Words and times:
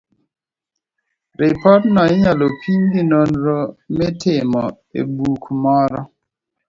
Ripodno 1.41 2.01
inyalo 2.13 2.45
pim 2.61 2.81
gi 2.91 3.03
nonro 3.11 3.57
mitimo 3.97 4.63
e 4.99 5.01
buk 5.15 5.43
moro. 5.61 6.01